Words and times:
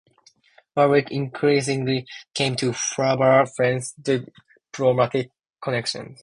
Warwick 0.75 1.11
increasingly 1.11 2.07
came 2.33 2.55
to 2.55 2.73
favour 2.73 3.45
French 3.45 3.83
diplomatic 4.01 5.29
connections. 5.61 6.19